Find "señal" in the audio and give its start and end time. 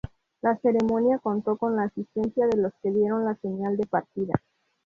3.35-3.77